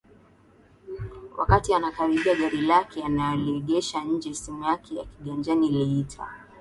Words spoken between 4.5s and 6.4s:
yake ya kiganjani iliita